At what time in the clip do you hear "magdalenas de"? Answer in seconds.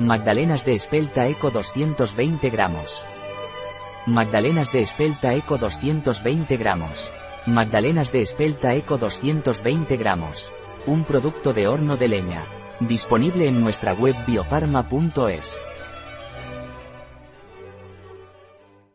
0.00-0.74, 4.06-4.80, 7.46-8.20